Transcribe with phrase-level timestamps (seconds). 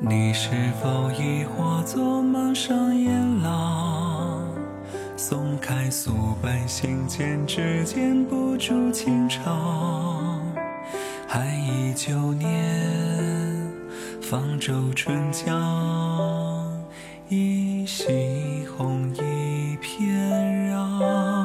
[0.00, 4.48] 你是否已化作满上烟浪？
[5.16, 10.40] 松开素白信笺，指尖不住情长。
[11.26, 13.68] 还忆旧年，
[14.22, 16.64] 方舟春江，
[17.28, 21.37] 一夕红一片壤。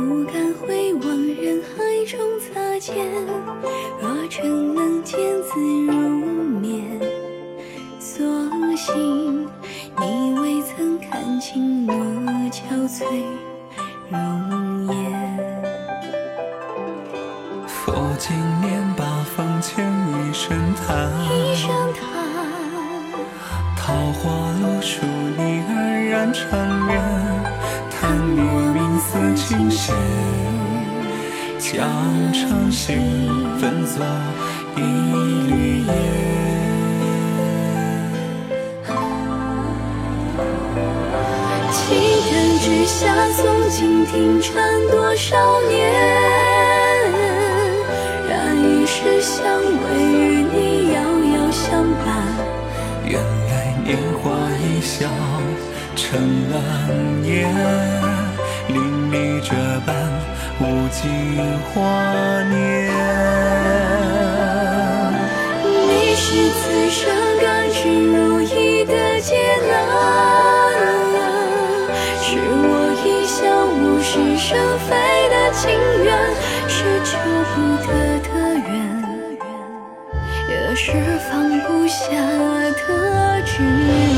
[0.00, 2.96] 不敢回望人海中擦肩。
[4.00, 5.92] 若真能见字如
[6.58, 6.98] 面，
[7.98, 8.24] 所
[8.76, 9.46] 幸
[10.00, 11.92] 你未曾看清我
[12.50, 13.04] 憔悴
[14.08, 14.96] 容颜。
[17.66, 19.04] 佛经年八
[19.36, 22.00] 风前一声叹，一声叹。
[23.76, 24.30] 桃花
[24.62, 25.04] 落树，
[25.36, 26.98] 你安然缠绵。
[27.90, 28.38] 叹你
[29.20, 29.94] 名似琴弦，
[31.58, 31.86] 将
[32.32, 32.96] 长信
[33.58, 34.02] 分作
[34.76, 35.88] 一缕烟。
[41.70, 41.78] 青
[42.30, 42.98] 灯之下，
[43.28, 45.92] 诵经听禅多少年？
[48.26, 50.98] 然一世相偎，与你遥
[51.36, 52.08] 遥相伴。
[53.04, 54.30] 原来年华
[54.62, 55.06] 一笑
[55.94, 56.18] 成
[56.50, 56.54] 了
[57.20, 57.46] 年，
[60.60, 61.40] 无尽
[61.72, 62.92] 华年。
[65.64, 66.60] 你是此
[66.90, 67.00] 生
[67.40, 69.34] 甘之如饴的劫
[69.66, 69.72] 难，
[72.20, 73.40] 是我一厢
[73.72, 74.48] 无事生
[74.86, 74.88] 非
[75.30, 75.62] 的情
[76.04, 76.08] 缘，
[76.68, 77.16] 是求
[77.54, 77.56] 不
[77.86, 77.88] 得
[78.28, 78.28] 的
[78.68, 78.70] 缘，
[80.50, 80.92] 也是
[81.30, 81.98] 放不下
[82.86, 84.09] 的执念。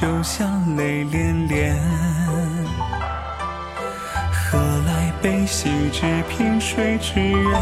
[0.00, 1.72] 就像泪涟涟。
[4.32, 7.60] 何来悲喜只凭，水之远？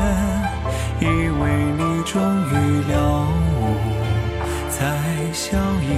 [0.99, 3.29] 以为你终于了
[3.61, 3.77] 悟，
[4.71, 4.81] 才
[5.31, 5.91] 笑意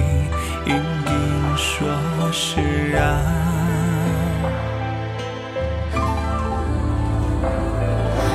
[0.65, 1.87] 盈盈说
[2.33, 3.23] 释然。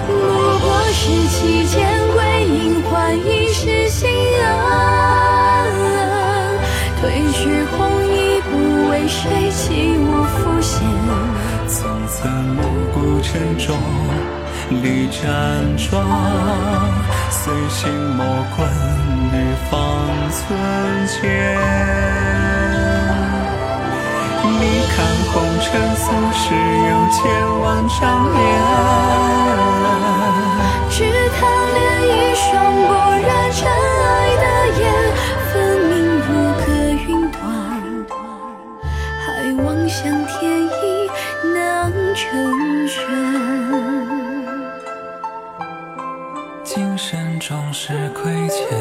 [0.07, 0.13] 不
[0.59, 2.00] 过是期间
[7.01, 10.83] 褪去红衣，不为谁，起舞浮现。
[11.67, 12.61] 从此暮
[12.93, 13.75] 鼓晨钟，
[14.83, 15.25] 立辗
[15.79, 16.05] 转，
[17.31, 18.23] 随心莫
[18.55, 18.69] 困，
[19.33, 19.35] 日
[19.71, 19.73] 方
[20.31, 20.39] 寸
[21.07, 21.21] 间。
[24.43, 24.95] 你看
[25.33, 27.19] 红尘俗世有千
[27.63, 27.65] 万
[27.99, 28.01] 张
[28.35, 28.39] 脸，
[30.91, 30.97] 只
[31.41, 31.41] 贪
[31.75, 31.79] 恋
[32.09, 32.49] 一双
[46.73, 48.79] 今生终是亏欠，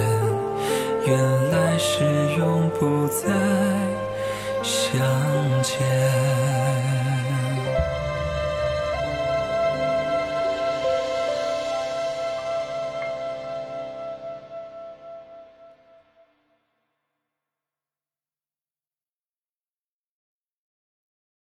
[1.07, 2.03] 原来是
[2.37, 3.27] 永不再
[4.61, 5.01] 相
[5.63, 6.58] 见。